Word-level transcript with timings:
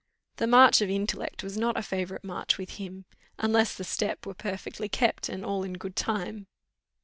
The 0.37 0.47
march 0.47 0.81
of 0.81 0.89
intellect 0.89 1.43
was 1.43 1.57
not 1.59 1.77
a 1.77 1.83
favourite 1.83 2.23
march 2.23 2.57
with 2.57 2.77
him, 2.77 3.05
unless 3.37 3.75
the 3.75 3.83
step 3.83 4.25
were 4.25 4.33
perfectly 4.33 4.89
kept, 4.89 5.29
and 5.29 5.45
all 5.45 5.61
in 5.63 5.73
good 5.73 5.95
time. 5.95 6.47